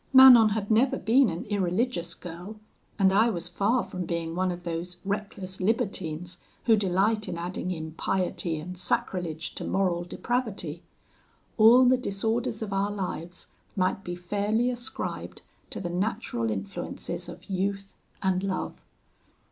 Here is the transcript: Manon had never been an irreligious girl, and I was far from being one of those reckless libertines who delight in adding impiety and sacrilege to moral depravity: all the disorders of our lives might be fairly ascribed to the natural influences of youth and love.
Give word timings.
Manon 0.13 0.49
had 0.49 0.71
never 0.71 0.97
been 0.97 1.29
an 1.29 1.45
irreligious 1.45 2.15
girl, 2.15 2.59
and 2.97 3.13
I 3.13 3.29
was 3.29 3.47
far 3.47 3.83
from 3.83 4.05
being 4.07 4.33
one 4.33 4.51
of 4.51 4.63
those 4.63 4.97
reckless 5.05 5.61
libertines 5.61 6.39
who 6.65 6.75
delight 6.75 7.27
in 7.27 7.37
adding 7.37 7.69
impiety 7.69 8.59
and 8.59 8.75
sacrilege 8.75 9.53
to 9.53 9.63
moral 9.63 10.03
depravity: 10.03 10.81
all 11.55 11.85
the 11.85 11.97
disorders 11.97 12.63
of 12.63 12.73
our 12.73 12.89
lives 12.89 13.45
might 13.75 14.03
be 14.03 14.15
fairly 14.15 14.71
ascribed 14.71 15.43
to 15.69 15.79
the 15.79 15.91
natural 15.91 16.49
influences 16.49 17.29
of 17.29 17.47
youth 17.47 17.93
and 18.23 18.41
love. 18.41 18.81